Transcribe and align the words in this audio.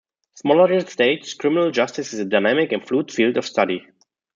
Schmalleger 0.33 0.87
states, 0.89 1.35
Criminal 1.35 1.69
justice 1.69 2.11
is 2.11 2.21
a 2.21 2.25
dynamic 2.25 2.71
and 2.71 2.83
fluid 2.83 3.11
field 3.11 3.37
of 3.37 3.45
study. 3.45 3.85